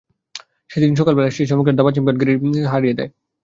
[0.69, 3.11] সেটি একদিন সকালবেলা সে সময়কার দাবার চ্যাম্পিয়ন গ্যারি কাসপারভকে হারিয়ে দেয়।